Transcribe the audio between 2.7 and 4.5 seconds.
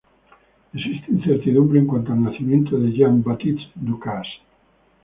de Jean-Baptiste Ducasse.